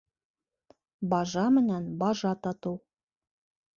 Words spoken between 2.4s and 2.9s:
татыу